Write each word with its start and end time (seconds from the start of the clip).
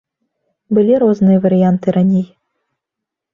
Былі 0.77 0.93
розныя 1.03 1.43
варыянты 1.43 1.87
раней. 1.99 2.25